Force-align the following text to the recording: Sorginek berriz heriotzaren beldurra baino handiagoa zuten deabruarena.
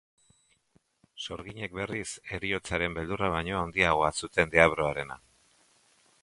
Sorginek 1.25 1.75
berriz 1.79 2.07
heriotzaren 2.37 2.97
beldurra 2.99 3.29
baino 3.35 3.61
handiagoa 3.67 4.11
zuten 4.23 4.57
deabruarena. 4.57 5.21